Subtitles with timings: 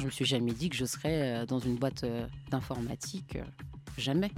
[0.00, 2.06] Je me suis jamais dit que je serais dans une boîte
[2.50, 3.36] d'informatique,
[3.98, 4.30] jamais.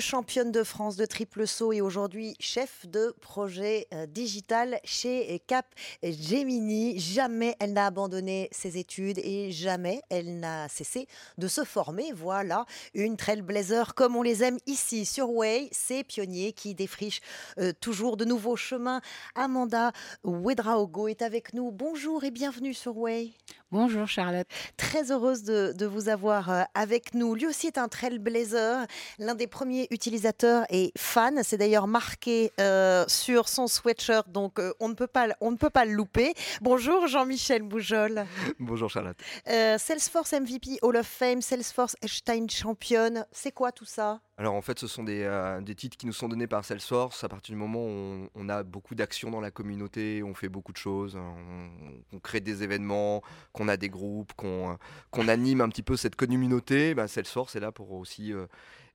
[0.00, 5.66] Championne de France de triple saut et aujourd'hui chef de projet euh, digital chez Cap
[6.02, 6.98] Gemini.
[6.98, 11.06] Jamais elle n'a abandonné ses études et jamais elle n'a cessé
[11.38, 12.12] de se former.
[12.12, 17.20] Voilà une trailblazer comme on les aime ici sur Way, ces pionniers qui défrichent
[17.58, 19.00] euh, toujours de nouveaux chemins.
[19.34, 19.92] Amanda
[20.24, 21.70] Wedraogo est avec nous.
[21.70, 23.32] Bonjour et bienvenue sur Way.
[23.74, 24.46] Bonjour Charlotte.
[24.76, 27.34] Très heureuse de, vous avoir euh, avec nous.
[27.34, 28.86] Lui aussi est un trailblazer,
[29.18, 31.40] l'un des premiers utilisateurs et fan.
[31.42, 35.56] C'est d'ailleurs marqué euh, sur son sweatshirt, donc euh, on, ne peut pas, on ne
[35.56, 36.34] peut pas le louper.
[36.62, 38.26] Bonjour Jean-Michel Boujol.
[38.60, 39.18] Bonjour Charlotte.
[39.44, 44.20] Salesforce MVP Hall of Fame, Salesforce Einstein Champion, c'est quoi tout ça?
[44.36, 45.30] Alors en fait, ce sont des,
[45.62, 48.64] des, titres qui nous sont donnés par Salesforce à partir du moment où on, a
[48.64, 53.22] beaucoup d'actions dans la communauté, on fait beaucoup de choses, on, crée des événements,
[53.52, 56.94] qu'on a des groupes, qu'on anime un petit peu cette communauté.
[56.94, 58.32] Bah, Salesforce est là pour aussi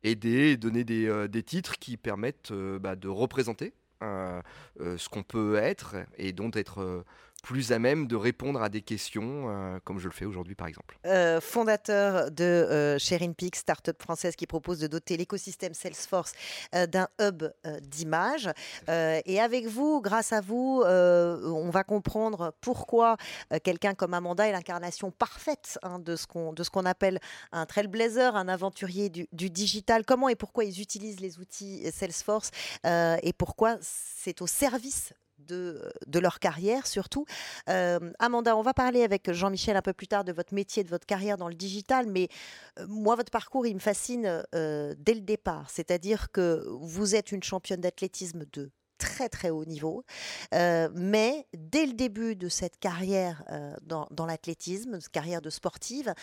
[0.04, 4.42] aider et donner des, euh, des, titres qui permettent euh, bah, de représenter euh,
[4.80, 7.04] ce qu'on peut être et dont être
[7.42, 10.68] plus à même de répondre à des questions, euh, comme je le fais aujourd'hui par
[10.68, 10.98] exemple.
[11.06, 16.34] Euh, fondateur de euh, Sharing Peak, start-up française qui propose de doter l'écosystème Salesforce
[16.74, 17.44] d'un hub
[17.82, 18.50] d'images.
[18.88, 23.18] et avec vous, grâce à vous, on va comprendre pourquoi
[23.64, 27.20] quelqu'un comme Amanda est l'incarnation parfaite hein, de ce qu'on appelle
[27.52, 30.06] un trailblazer, un aventurier du, du, digital.
[30.06, 32.52] Comment et pourquoi ils utilisent les outils Salesforce
[32.86, 35.14] et pourquoi c'est au service
[35.50, 37.26] de, leur carrière surtout.
[37.70, 40.90] Euh, Amanda, on va parler avec Jean-Michel un peu plus tard de votre métier, de
[40.90, 42.30] votre carrière dans le digital, mais
[42.78, 45.70] euh, moi, votre parcours, il me fascine euh, dès le départ.
[45.70, 50.04] C'est-à-dire que vous êtes une championne d'athlétisme de très très haut niveau.
[50.52, 53.46] mais dès le début de cette carrière
[53.82, 56.14] dans, dans l'athlétisme, carrière de sportive,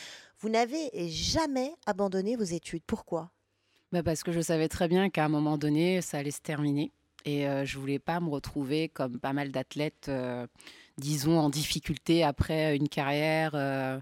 [0.41, 2.83] vous n'avez jamais abandonné vos études.
[2.87, 3.31] Pourquoi?
[3.93, 6.93] Bah Parce que je savais très bien qu'à un moment donné, ça allait se terminer.
[7.27, 10.47] Et euh, je voulais pas me retrouver comme pas mal d'athlètes, euh,
[10.97, 13.99] disons, en difficulté après une carrière euh,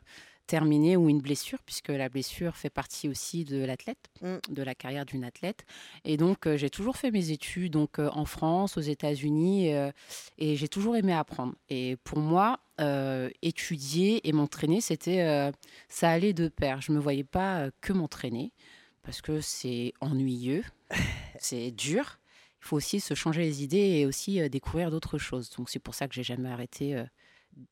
[0.47, 4.37] terminée ou une blessure, puisque la blessure fait partie aussi de l'athlète, mm.
[4.51, 5.65] de la carrière d'une athlète.
[6.05, 9.71] Et donc, j'ai toujours fait mes études donc, en France, aux États-Unis,
[10.37, 11.55] et j'ai toujours aimé apprendre.
[11.71, 12.61] Et pour moi,
[13.41, 15.51] étudier et m'entraîner, c'était,
[15.89, 16.83] ça allait de pair.
[16.83, 18.53] Je ne me voyais pas que m'entraîner,
[19.03, 20.63] parce que c'est ennuyeux,
[21.39, 22.19] c'est dur
[22.65, 25.51] il faut aussi se changer les idées et aussi euh, découvrir d'autres choses.
[25.51, 27.05] Donc c'est pour ça que j'ai jamais arrêté euh,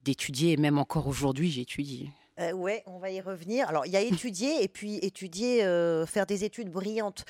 [0.02, 2.10] d'étudier et même encore aujourd'hui j'étudie.
[2.40, 3.68] Euh, ouais, on va y revenir.
[3.68, 7.24] Alors, il y a étudier et puis étudier, euh, faire des études brillantes.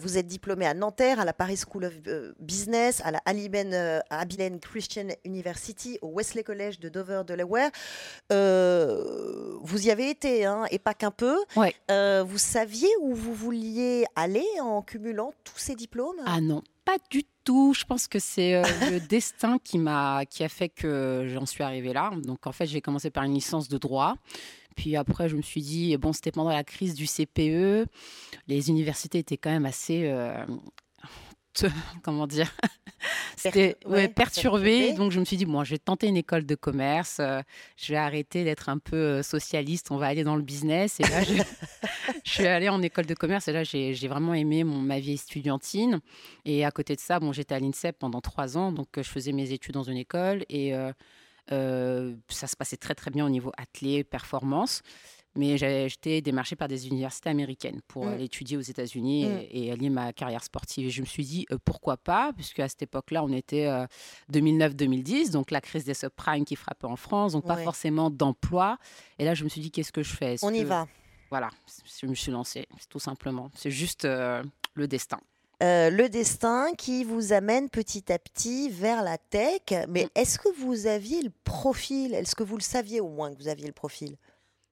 [0.00, 1.94] vous êtes diplômé à Nanterre, à la Paris School of
[2.38, 7.70] Business, à la Aliben, Abilene Christian University, au Wesley College de Dover, Delaware.
[8.30, 11.38] vous y avez été, hein, et pas qu'un peu.
[11.56, 11.74] Ouais.
[11.88, 16.20] vous saviez où vous vouliez aller en cumulant tous ces diplômes?
[16.26, 17.72] Ah non, pas du tout.
[17.74, 21.62] Je pense que c'est euh, le destin qui m'a qui a fait que j'en suis
[21.62, 22.10] arrivée là.
[22.24, 24.16] Donc en fait, j'ai commencé par une licence de droit.
[24.76, 27.86] Puis après, je me suis dit, bon, c'était pendant la crise du CPE.
[28.48, 30.44] Les universités étaient quand même assez euh,
[32.02, 32.50] comment dire
[33.36, 33.76] c'était
[34.14, 37.42] perturbé donc je me suis dit bon je vais tenter une école de commerce euh,
[37.76, 41.00] je vais arrêter d'être un peu euh, socialiste on va aller dans le business.
[41.00, 41.42] Et là je,
[42.30, 46.00] suis allée en école de commerce et là j'ai vraiment aimé mon, ma vie estudiantine.
[46.44, 48.72] Et à côté de ça bon j'étais à l'INSEP pendant trois ans.
[48.72, 50.72] Donc euh, je faisais mes études dans une école et
[51.48, 54.82] ça se passait très très bien au niveau athlé performance
[55.36, 58.20] mais j'étais démarchée par des universités américaines pour mmh.
[58.20, 59.38] étudier aux États-Unis mmh.
[59.50, 60.86] et, allier ma carrière sportive.
[60.86, 63.68] Et je me suis dit euh, pourquoi pas, puisque à cette époque-là, on était
[64.32, 68.78] 2009-2010, euh, donc la crise des subprimes qui frappait en France, donc pas forcément d'emploi.
[69.18, 70.36] Et là, je me suis dit qu'est-ce que je fais?
[70.42, 70.86] On y va.
[71.30, 71.50] Voilà,
[72.00, 73.52] je me suis lancée, tout simplement.
[73.54, 74.42] C'est juste euh,
[74.74, 75.20] le destin.
[75.60, 79.62] le destin qui vous amène petit à petit vers la tech.
[79.88, 80.08] Mais mmh.
[80.16, 82.14] est-ce que vous aviez le profil?
[82.14, 84.16] Est-ce que vous le saviez au moins que vous aviez le profil?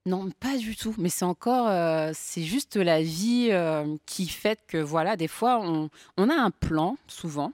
[0.09, 0.95] Non, pas du tout.
[0.97, 5.61] Mais c'est encore, euh, c'est juste la vie euh, qui fait que, voilà, des fois,
[5.61, 7.53] on, a un plan, souvent.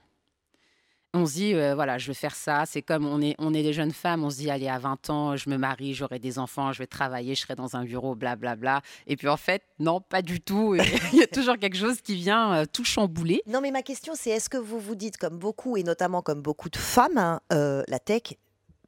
[1.14, 2.64] On se dit, euh, voilà, je vais faire ça.
[2.66, 5.10] C'est comme on est, on est des jeunes femmes, on se dit, allez, à 20
[5.10, 8.16] ans, je me marie, j'aurai des enfants, je vais travailler, je serai dans un bureau,
[8.16, 8.56] blablabla.
[8.56, 8.82] Bla, bla.
[9.06, 10.76] Et puis en fait, non, pas du tout.
[11.14, 13.42] Il y a toujours quelque chose qui vient tout chambouler.
[13.48, 16.42] Non, mais ma question, c'est est-ce que vous vous dites, comme beaucoup, et notamment comme
[16.42, 18.36] beaucoup de femmes, hein, la tech,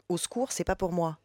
[0.07, 1.17] au secours, c'est pas pour moi?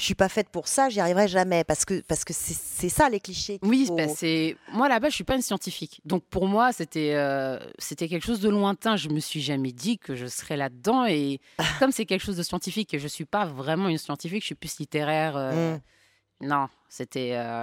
[0.00, 3.10] Je suis pas faite pour ça, j'y arriverai jamais parce que parce que c'est ça
[3.10, 3.58] les clichés.
[3.60, 6.00] Oui, bah, c'est moi là-bas, je suis pas une scientifique.
[6.06, 8.96] Donc pour moi, c'était euh, c'était quelque chose de lointain.
[8.96, 11.38] Je me suis jamais dit que je serais là-dedans et
[11.78, 14.54] comme c'est quelque chose de scientifique et je suis pas vraiment une scientifique, je suis
[14.54, 15.36] plus littéraire.
[15.36, 16.46] Euh, mmh.
[16.46, 17.32] Non, c'était.
[17.34, 17.62] Euh,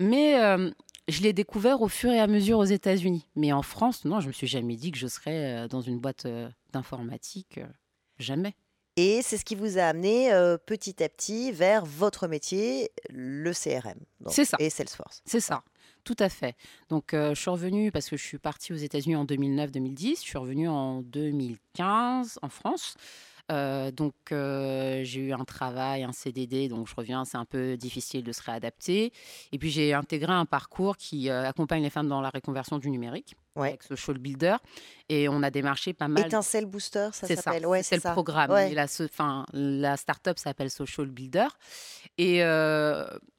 [0.00, 0.34] mais
[1.08, 3.26] je l'ai découvert au fur et à mesure aux États-Unis.
[3.36, 6.26] Mais en France, non, je me suis jamais dit que je serais dans une boîte
[6.74, 7.58] d'informatique.
[8.18, 8.54] Jamais.
[8.96, 10.30] Et c'est ce qui vous a amené
[10.66, 13.98] petit à petit vers votre métier, le CRM.
[14.28, 14.56] C'est ça.
[14.60, 15.22] Et Salesforce.
[15.24, 15.62] C'est ça.
[16.04, 16.54] Tout à fait.
[16.90, 20.16] Donc, je suis revenue parce que je suis partie aux États-Unis en 2009-2010.
[20.16, 22.94] Je suis revenue en 2015 en France.
[23.52, 27.76] Euh, donc, euh, j'ai eu un travail, un CDD, donc je reviens, c'est un peu
[27.76, 29.12] difficile de se réadapter.
[29.52, 32.90] Et puis, j'ai intégré un parcours qui euh, accompagne les femmes dans la reconversion du
[32.90, 33.36] numérique.
[33.56, 34.56] avec ce Social Builder.
[35.08, 36.26] Et on a démarché pas mal.
[36.26, 37.66] Étincelle Booster, ça s'appelle.
[37.66, 38.50] Ouais, c'est le programme.
[38.50, 41.48] la, fin, la start-up s'appelle Social Builder.
[42.16, 42.42] Et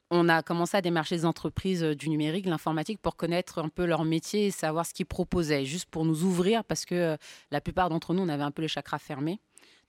[0.08, 4.04] on a commencé à démarcher des entreprises du numérique, l'informatique, pour connaître un peu leur
[4.04, 7.16] métier et savoir ce qu'ils proposaient, juste pour nous ouvrir, parce que
[7.50, 9.40] la plupart d'entre nous, on avait un peu les chakras fermés.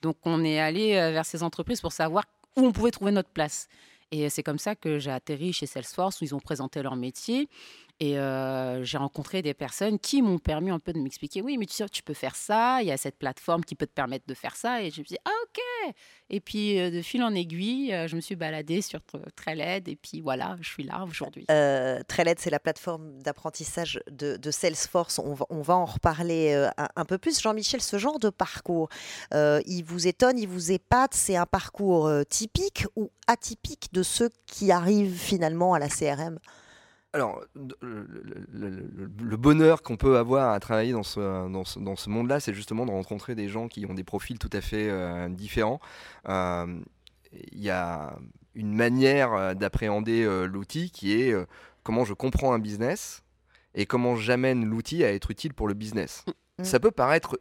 [0.02, 3.30] Donc on est allé euh, vers ces entreprises pour savoir où on pouvait trouver notre
[3.30, 3.68] place.
[4.12, 7.50] Et c'est comme ça que j'ai atterri chez Salesforce où ils ont présenté leur métier.
[8.00, 11.66] Et euh, j'ai rencontré des personnes qui m'ont permis un peu de m'expliquer, oui, mais
[11.66, 14.26] tu sais, tu peux faire ça, il y a cette plateforme qui peut te permettre
[14.28, 14.84] de faire ça.
[14.84, 15.94] Et je me suis dit, ah ok.
[16.30, 19.00] Et puis euh, de fil en aiguille, euh, je me suis baladée sur
[19.36, 21.46] Trailhead et puis voilà, je suis là aujourd'hui.
[21.50, 22.02] Euh,
[22.38, 25.20] c'est la plateforme d'apprentissage de, Salesforce.
[25.20, 27.42] On va en reparler un, peu plus.
[27.42, 28.90] Jean-Michel, ce genre de parcours,
[29.34, 31.14] il vous étonne, il vous épate.
[31.14, 36.40] C'est un parcours typique ou atypique de ceux qui arrivent finalement à la CRM
[37.14, 37.44] alors,
[37.82, 41.20] le, bonheur qu'on peut avoir à travailler dans ce,
[41.80, 44.62] dans ce, monde-là, c'est justement de rencontrer des gens qui ont des profils tout à
[44.62, 45.80] fait euh, différents.
[46.28, 46.80] Euh,
[47.52, 48.18] il y a
[48.56, 51.34] une manière euh, d'appréhender l'outil qui est
[51.84, 53.24] comment je comprends un business
[53.74, 56.26] et comment j'amène l'outil à être utile pour le business.
[56.60, 56.64] Mm.
[56.64, 57.40] Ça peut paraître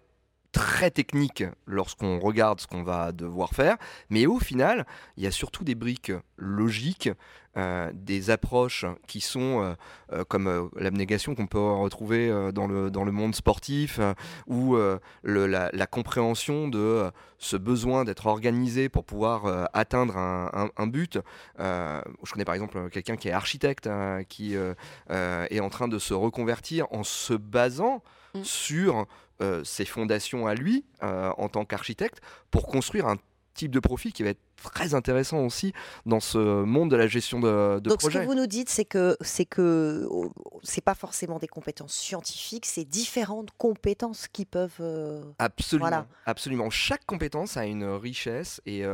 [0.56, 3.76] très technique lorsqu'on regarde ce qu'on va devoir faire,
[4.08, 4.86] mais au final,
[5.18, 7.10] il y a surtout des briques logiques,
[7.58, 9.74] euh, des approches qui sont euh,
[10.12, 14.00] euh, comme l'abnégation qu'on peut retrouver dans, le, dans le monde sportif,
[14.46, 14.78] ou
[15.24, 21.18] la, compréhension de ce besoin d'être organisé pour pouvoir atteindre un, but.
[21.58, 26.14] je connais par exemple quelqu'un qui est architecte, hein, qui est en train de se
[26.14, 28.02] reconvertir en se basant
[28.34, 28.42] mm.
[28.42, 29.06] sur
[29.42, 33.16] euh, ses fondations à lui euh, en tant qu'architecte pour construire un
[33.54, 35.72] type de profil qui va être très intéressant aussi
[36.04, 38.84] dans ce monde de la gestion de, de Donc ce que vous nous dites, c'est
[38.84, 40.30] que c'est que oh,
[40.62, 44.76] c'est pas forcément des compétences scientifiques, c'est différentes compétences qui peuvent.
[44.80, 46.70] Euh, absolument, absolument.
[46.70, 48.84] Chaque compétence a une richesse et,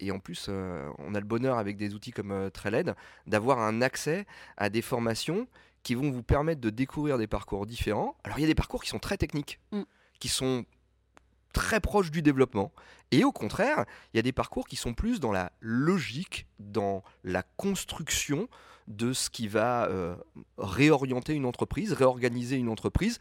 [0.00, 2.94] et en plus, on a le bonheur avec des outils comme Treled
[3.26, 4.26] d'avoir un accès
[4.56, 5.46] à des formations
[5.82, 8.16] qui vont vous permettre de découvrir des parcours différents.
[8.24, 9.82] Alors il y a des parcours qui sont très techniques, mm.
[10.18, 10.64] qui sont
[11.52, 12.72] très proches du développement.
[13.10, 17.02] Et au contraire, il y a des parcours qui sont plus dans la logique, dans
[17.24, 18.48] la construction
[18.86, 20.16] de ce qui va euh,
[20.58, 23.18] réorienter une entreprise, réorganiser une entreprise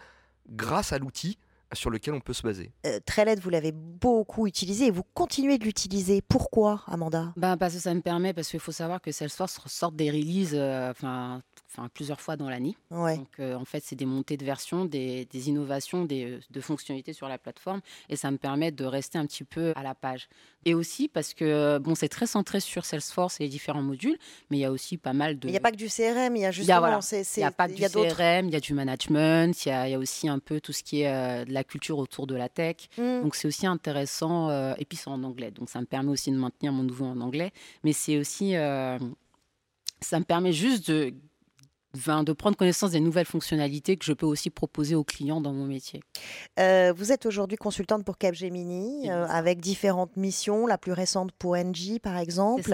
[0.50, 1.38] grâce à l'outil
[1.74, 2.72] sur lequel on peut se baser.
[2.88, 3.00] Euh,
[3.42, 6.22] vous l'avez beaucoup utilisé et vous continuez de l'utiliser.
[6.22, 7.32] Pourquoi, Amanda?
[7.36, 10.56] Ben, Parce que ça me permet, parce qu'il faut savoir que Salesforce sort des releases
[10.56, 10.94] euh,
[11.80, 12.76] enfin, plusieurs fois dans l'année.
[12.92, 17.28] Donc, euh, en fait, c'est des montées de versions, des, innovations, des, de fonctionnalités sur
[17.28, 20.28] la plateforme et ça me permet de rester un petit peu à la page.
[20.66, 24.18] Et aussi parce que, bon, c'est très centré sur Salesforce et les différents modules,
[24.50, 25.48] mais il y a aussi pas mal de.
[25.48, 26.76] Il n'y a pas que du CRM, il y a justement.
[26.76, 29.88] Il n'y a, pas que du CRM, il y a du management, il y a,
[29.88, 32.50] y a, aussi un peu tout ce qui est de la culture autour de la
[32.50, 32.90] tech.
[32.98, 33.24] Mm.
[33.24, 36.32] Donc c'est aussi intéressant, euh, et puis c'est en anglais, donc ça me permet aussi
[36.32, 37.52] de maintenir mon nouveau en anglais,
[37.84, 38.98] mais c'est aussi, euh,
[40.02, 41.14] ça me permet juste de
[41.94, 45.66] de prendre connaissance des nouvelles fonctionnalités que je peux aussi proposer aux clients dans mon
[45.66, 46.02] métier.
[46.60, 52.00] Euh, vous êtes aujourd'hui consultante pour Capgemini avec différentes missions, la plus récente pour NG
[52.02, 52.74] par exemple.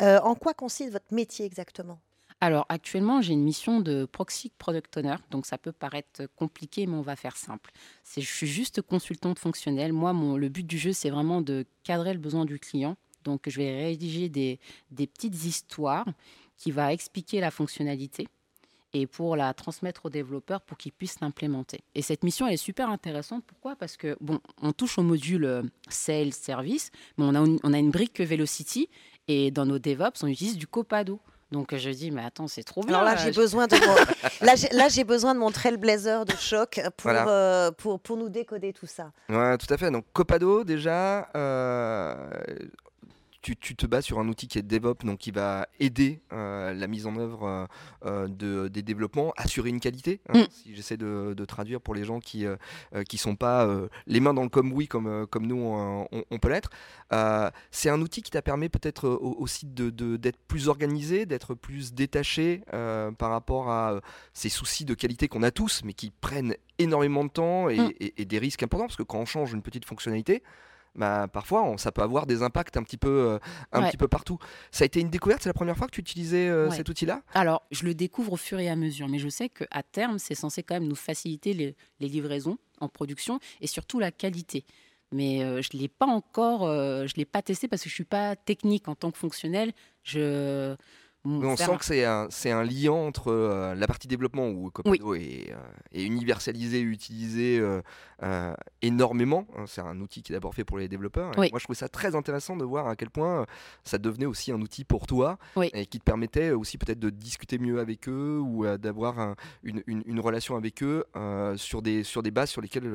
[0.00, 1.98] en quoi consiste votre métier exactement?
[2.42, 6.94] Alors actuellement, j'ai une mission de proxy product owner, donc ça peut paraître compliqué, mais
[6.94, 7.70] on va faire simple.
[8.16, 9.92] je suis juste consultante fonctionnelle.
[9.92, 12.96] Moi, mon, le but du jeu, c'est vraiment de cadrer le besoin du client.
[13.24, 14.58] Donc je vais rédiger des,
[14.90, 16.06] petites histoires
[16.56, 18.26] qui vont expliquer la fonctionnalité
[18.92, 21.80] et pour la transmettre aux développeurs pour qu'ils puissent l'implémenter.
[21.94, 23.44] Et cette mission, elle est super intéressante.
[23.46, 23.76] Pourquoi?
[23.76, 27.78] Parce que, bon, on touche au module euh, Sales Service, mais on a, on a
[27.78, 28.88] une brique Velocity
[29.28, 31.20] et dans nos DevOps, on utilise du Copado.
[31.50, 32.94] Donc je dis, mais attends, c'est trop bien.
[32.94, 33.74] Alors là, j'ai besoin de
[34.76, 38.86] là, j'ai besoin de mon trailblazer de choc pour, euh, pour, pour, nous décoder tout
[38.86, 39.10] ça.
[39.28, 39.90] Ouais, tout à fait.
[39.90, 42.30] Donc Copado, déjà, euh,
[43.42, 47.06] tu, te bases sur un outil qui est DevOps, donc qui va aider la mise
[47.06, 47.68] en œuvre
[48.04, 50.20] de, des développements, assurer une qualité.
[50.28, 50.46] Hein, mm.
[50.50, 52.44] Si j'essaie de, traduire pour les gens qui
[53.08, 53.68] qui sont pas
[54.06, 56.70] les mains dans le cambouis comme comme nous on, peut l'être.
[57.70, 62.62] c'est un outil qui t'a permis peut-être aussi de d'être plus organisé, d'être plus détaché
[63.18, 64.00] par rapport à
[64.32, 68.24] ces soucis de qualité qu'on a tous, mais qui prennent énormément de temps et, mm.
[68.24, 70.42] des risques importants, parce que quand on change une petite fonctionnalité,
[70.94, 73.38] bah, parfois ça peut avoir des impacts un petit peu, euh,
[73.72, 74.38] un petit peu partout.
[74.70, 77.22] Ça a été une découverte, c'est la première fois que tu utilisais euh, cet outil-là?
[77.34, 80.34] Alors, je le découvre au fur et à mesure, mais je sais qu'à terme, c'est
[80.34, 84.64] censé quand même nous faciliter les, livraisons en production et surtout la qualité.
[85.12, 87.96] Mais euh, je ne l'ai pas encore, je l'ai pas testé parce que je ne
[87.96, 89.72] suis pas technique en tant que fonctionnel.
[90.02, 90.76] Je
[91.24, 95.52] on sent que c'est un, un, lien entre euh, la partie développement où Copado est,
[95.52, 95.56] euh,
[95.92, 97.60] est, universalisé, utilisé
[98.22, 99.46] euh, énormément.
[99.56, 99.64] Hein.
[99.66, 101.32] C'est un outil qui est d'abord fait pour les développeurs.
[101.36, 103.46] Moi, je trouvais ça très intéressant de voir à quel point
[103.84, 105.38] ça devenait aussi un outil pour toi
[105.74, 110.20] et qui te permettait aussi peut-être de discuter mieux avec eux ou d'avoir une, une,
[110.20, 111.04] relation avec eux
[111.56, 112.90] sur, des, sur des bases sur lesquelles.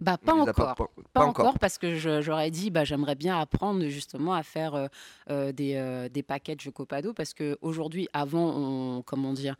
[0.00, 0.90] bah, pas, encore.
[1.12, 1.58] Pas, encore.
[1.58, 4.88] parce que j'aurais dit bah, j'aimerais bien apprendre justement à faire
[5.28, 9.56] des, des packages Copado parce que aujourd'hui, avant, on, comment dire,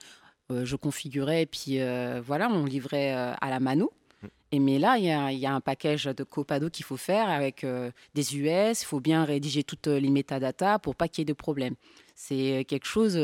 [0.53, 3.93] euh, je configurais et puis euh, voilà, on livrait euh, à la mano.
[4.23, 4.27] Mm.
[4.53, 7.67] Et mais là, il y, y, a un package de Copado qu'il faut faire avec
[8.15, 8.83] des US.
[8.83, 11.75] Il faut bien rédiger toutes les métadatas pour pas qu'il y ait de problème.
[12.15, 13.19] C'est quelque chose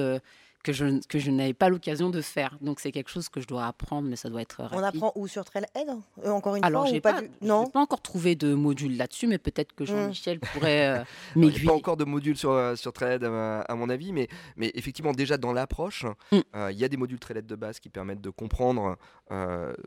[0.62, 2.56] que je, que je n'avais pas l'occasion de faire.
[2.60, 4.78] Donc c'est quelque chose que je dois apprendre, mais ça doit être rapide.
[4.78, 5.26] On apprend où?
[5.26, 5.88] Sur Trailhead?
[6.24, 7.66] Euh, Encore une Alors, fois pas, pas, non?
[7.66, 10.40] pas encore trouvé de module là-dessus, mais peut-être que Jean-Michel mmh.
[10.52, 11.04] pourrait euh,
[11.36, 11.58] m'aiguiller.
[11.58, 14.28] Il n'y a pas encore de module sur, euh, sur Trailhead à, mon avis, mais,
[14.56, 16.40] mais effectivement déjà dans l'approche, mmh.
[16.70, 18.96] il y a des modules Trailhead de base qui permettent de comprendre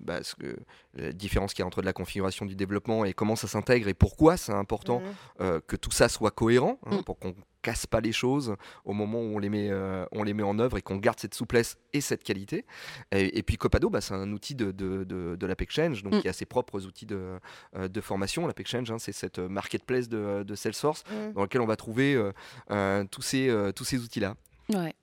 [0.01, 0.57] bah, ce que,
[0.95, 3.87] la différence qu'il y a entre de la configuration du développement et comment ça s'intègre
[3.87, 5.01] et pourquoi c'est important
[5.39, 5.59] mmh.
[5.67, 9.35] que tout ça soit cohérent hein, pour qu'on casse pas les choses au moment où
[9.35, 12.01] on les met, euh, on les met en œuvre et qu'on garde cette souplesse et
[12.01, 12.63] cette qualité.
[13.11, 15.47] Et, puis Copado, bah, c'est un outil de, de, de, de
[16.03, 16.21] donc mm.
[16.21, 17.39] qui a ses propres outils de,
[17.75, 18.45] euh, de formation.
[18.45, 21.33] L'AppExchange, hein, c'est cette marketplace de, de Salesforce mm.
[21.33, 22.15] dans lequel on va trouver
[22.69, 24.35] euh, tous ces, tous ces outils-là.
[24.69, 24.93] Ouais.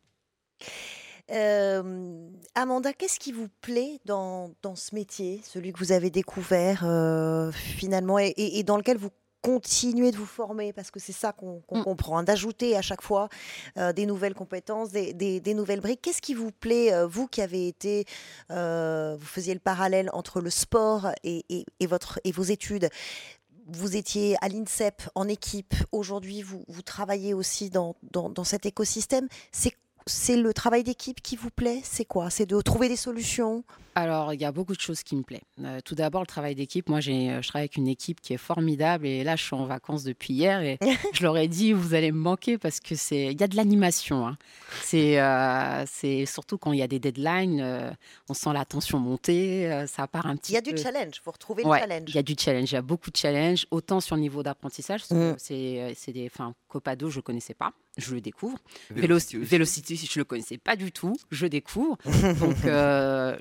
[2.54, 6.80] Amanda, qu'est-ce qui vous plaît dans, dans, ce métier, celui que vous avez découvert
[7.52, 9.10] finalement et, et, dans lequel vous
[9.42, 11.82] continuer de vous former parce que c'est ça qu'on mm.
[11.82, 13.28] comprend, hein, d'ajouter à chaque fois
[13.76, 16.00] euh, des nouvelles compétences, des, nouvelles briques.
[16.00, 18.06] Qu'est-ce qui vous plaît, euh, vous qui avez été,
[18.50, 21.44] euh, vous faisiez le parallèle entre le sport et,
[21.82, 22.88] votre, et vos études?
[23.66, 28.66] Vous étiez à l'INSEP en équipe, aujourd'hui vous, vous travaillez aussi dans, dans, dans cet
[28.66, 29.28] écosystème.
[29.52, 31.80] C'est c'est le travail d'équipe qui vous plaît?
[31.84, 32.30] C'est quoi?
[32.30, 33.64] C'est de trouver des solutions?
[33.94, 35.40] Alors, il y a beaucoup de choses qui me plaisent.
[35.62, 36.88] Euh, tout d'abord, le travail d'équipe.
[36.88, 39.06] Moi, j'ai, euh, je travaille avec une équipe qui est formidable.
[39.06, 40.62] Et là, je suis en vacances depuis hier.
[40.62, 40.78] Et
[41.12, 43.56] je leur ai dit, vous allez me manquer parce que c'est, il y a de
[43.56, 44.26] l'animation.
[44.26, 44.38] Hein.
[44.82, 47.96] C'est, euh, c'est surtout quand il y a des deadlines,
[48.28, 49.84] on sent la tension monter.
[49.86, 50.52] ça part un petit.
[50.52, 51.20] Il y a du challenge.
[51.22, 52.08] Faut retrouver le challenge.
[52.08, 52.70] Il y a du challenge.
[52.70, 55.02] Il y a beaucoup de challenge, autant sur le niveau d'apprentissage.
[55.10, 55.34] Mmh.
[55.36, 58.56] C'est, c'est des, enfin, Copado, je connaissais pas je le découvre.
[58.90, 61.98] Velocity, je ne le connaissais pas du tout, je découvre.
[62.40, 62.56] Donc,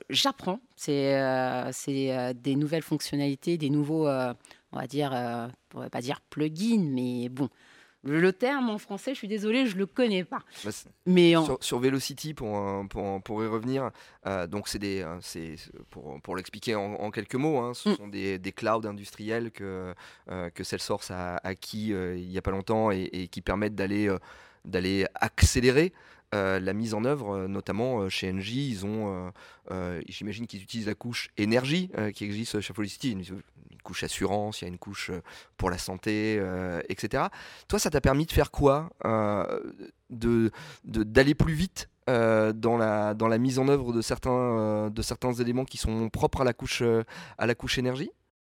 [0.10, 4.34] j'apprends c'est euh, euh, des nouvelles fonctionnalités, des nouveaux, euh,
[4.72, 5.12] on va dire,
[5.76, 7.50] on va pas dire plugins, mais bon.
[8.04, 10.44] Le terme en français, je suis désolée, je le connais pas.
[10.64, 10.72] Bah,
[11.06, 13.92] mais sur, Velocity, pour, pour, pour, y revenir,
[14.50, 15.56] donc c'est des, c'est
[15.90, 17.96] pour, pour l'expliquer en, quelques mots, hein, ce mm.
[17.96, 19.94] sont des, des, clouds industriels que,
[20.28, 24.14] que Salesforce a acquis il n'y a pas longtemps et, et qui permettent d'aller
[24.66, 25.92] d'aller accélérer
[26.34, 29.32] euh, la mise en œuvre, euh, notamment euh, chez Engie, ils ont,
[30.08, 33.24] j'imagine qu'ils utilisent la couche énergie qui existe chez Felicity, une,
[33.82, 35.12] couche assurance, il y a une couche
[35.58, 36.42] pour la santé,
[36.90, 37.26] etc.
[37.68, 38.90] Toi, ça t'a permis de faire quoi
[40.10, 40.52] de,
[40.84, 45.66] D'aller plus vite dans, la, dans la mise en œuvre de certains, de certains éléments
[45.66, 46.84] qui sont propres à la couche,
[47.38, 48.12] à la couche énergie?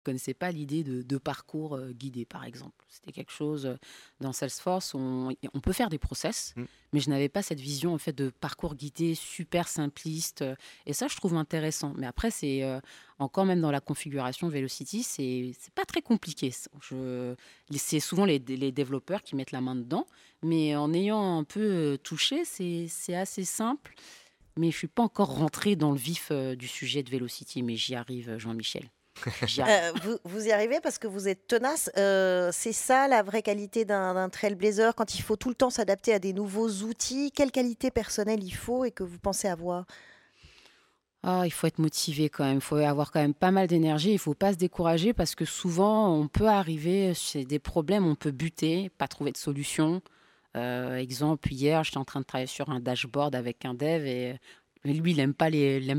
[0.08, 2.82] Connaissais pas l'idée de, parcours euh, guidé, par exemple.
[2.88, 3.74] C'était quelque chose euh,
[4.20, 6.62] dans Salesforce, on, on peut faire des process, mmh.
[6.94, 10.40] mais je n'avais pas cette vision en fait de parcours guidé super simpliste.
[10.40, 10.54] Euh,
[10.86, 11.92] et ça, je trouve intéressant.
[11.98, 12.64] Mais après, c'est
[13.18, 16.50] encore même dans la configuration Velocity, c'est pas très compliqué.
[17.76, 20.06] C'est souvent les, les, développeurs qui mettent la main dedans,
[20.42, 23.94] mais en ayant un peu touché, c'est assez simple.
[24.56, 27.94] Mais je suis pas encore rentré dans le vif du sujet de Velocity, mais j'y
[27.94, 28.88] arrive, Jean-Michel.
[29.58, 29.92] Euh,
[30.24, 31.90] vous, y arrivez parce que vous êtes tenace.
[31.96, 36.12] Euh, c'est ça la vraie qualité d'un trailblazer quand il faut tout le temps s'adapter
[36.12, 37.32] à des nouveaux outils.
[37.32, 39.84] Quelle qualité personnelle il faut et que vous pensez avoir?
[41.24, 44.10] Ah, il faut être motivé quand même, il faut avoir quand même pas mal d'énergie,
[44.10, 48.06] il ne faut pas se décourager parce que souvent on peut arriver chez des problèmes,
[48.06, 50.00] on peut buter, pas trouver de solution.
[50.56, 54.38] Euh, exemple, hier, j'étais en train de travailler sur un dashboard avec un dev et
[54.94, 55.50] lui, il n'aime pas,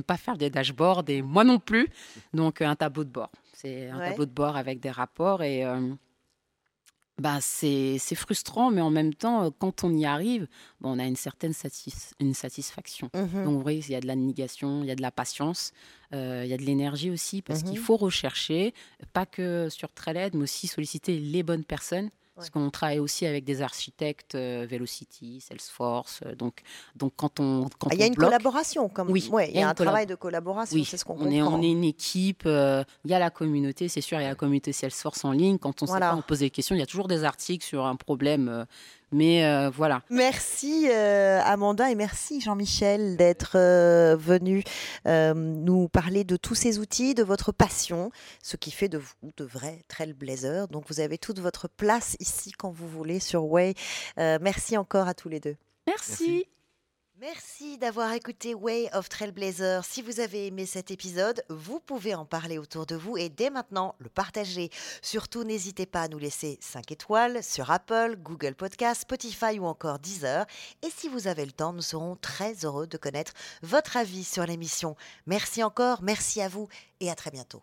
[0.05, 1.88] pas faire des dashboards et moi non plus.
[2.34, 3.31] Donc, un tableau de bord.
[3.53, 5.93] C'est un tableau de bord avec des rapports et euh,
[7.17, 10.48] bah, c'est frustrant, mais en même temps, euh, quand on y arrive,
[10.81, 11.53] on a une certaine
[12.19, 13.10] une satisfaction.
[13.13, 15.74] Mmh Donc, il y a de la négation, il y a de la patience,
[16.12, 18.74] il y a de l'énergie aussi, parce qu'il mmh faut rechercher,
[19.13, 23.43] pas que sur Treled, mais aussi solliciter les bonnes personnes parce qu'on travaille aussi avec
[23.43, 26.22] des architectes, euh, Velocity, Salesforce.
[26.25, 26.62] Euh, donc,
[26.96, 27.67] donc quand on.
[27.77, 29.29] Quand ah, il y a une collaboration, comme oui.
[29.50, 30.86] il y a, un travail de collaboration, oui.
[30.86, 33.89] c'est ce qu'on on Est, on est une équipe, euh, il y a la communauté,
[33.89, 35.58] c'est sûr, il y a la communauté Salesforce en ligne.
[35.58, 37.86] Quand on sait pas, on pose des questions, il y a toujours des articles sur
[37.86, 38.65] un problème
[39.12, 40.01] mais euh, voilà.
[40.10, 44.63] Merci euh, Amanda et merci Jean-Michel d'être euh, venu
[45.06, 48.12] nous parler de tous ces outils, de votre passion,
[48.44, 50.68] ce qui fait de vous de vrais trailblazers.
[50.68, 53.74] Donc vous avez toute votre place ici quand vous voulez sur Way.
[54.18, 55.56] merci encore à tous les deux.
[55.88, 56.46] merci.
[57.21, 59.83] Merci d'avoir écouté Way of Trailblazer.
[59.83, 63.49] Si vous avez aimé cet épisode, vous pouvez en parler autour de vous et dès
[63.49, 64.69] maintenant le partager.
[65.01, 69.99] Surtout, n'hésitez pas à nous laisser 5 étoiles sur Apple, Google Podcast, Spotify ou encore
[69.99, 70.45] Deezer.
[70.81, 73.33] Et si vous avez le temps, nous serons très heureux de connaître
[73.63, 74.95] votre avis sur l'émission.
[75.25, 76.69] Merci encore, merci à vous
[77.01, 77.61] et à très bientôt.